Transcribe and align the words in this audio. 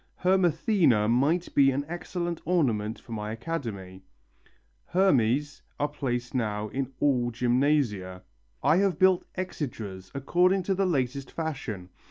"Hermathena 0.23 1.07
might 1.07 1.53
be 1.53 1.69
an 1.69 1.85
excellent 1.87 2.41
ornament 2.43 2.99
for 2.99 3.11
my 3.11 3.31
Academy, 3.31 4.01
Hermes 4.85 5.61
are 5.79 5.89
placed 5.89 6.33
now 6.33 6.69
in 6.69 6.91
all 6.99 7.29
Gymnasia.... 7.29 8.23
I 8.63 8.77
have 8.77 8.97
built 8.97 9.25
exedras 9.37 10.09
according 10.15 10.63
to 10.63 10.73
the 10.73 10.87
latest 10.87 11.29
fashion. 11.31 11.89